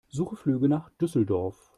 [0.09, 1.69] Suche Flüge nach Düsseldorf.